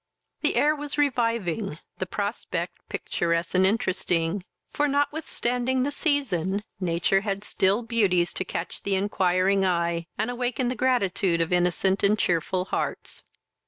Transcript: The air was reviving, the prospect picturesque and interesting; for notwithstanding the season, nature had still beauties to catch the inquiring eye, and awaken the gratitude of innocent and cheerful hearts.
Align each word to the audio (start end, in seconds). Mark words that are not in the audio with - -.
The 0.41 0.55
air 0.55 0.75
was 0.75 0.97
reviving, 0.97 1.77
the 1.99 2.07
prospect 2.07 2.79
picturesque 2.89 3.53
and 3.53 3.67
interesting; 3.67 4.43
for 4.71 4.87
notwithstanding 4.87 5.83
the 5.83 5.91
season, 5.91 6.63
nature 6.79 7.21
had 7.21 7.43
still 7.43 7.83
beauties 7.83 8.33
to 8.33 8.43
catch 8.43 8.81
the 8.81 8.95
inquiring 8.95 9.63
eye, 9.63 10.07
and 10.17 10.31
awaken 10.31 10.69
the 10.69 10.73
gratitude 10.75 11.39
of 11.39 11.53
innocent 11.53 12.01
and 12.01 12.17
cheerful 12.17 12.65
hearts. 12.65 13.23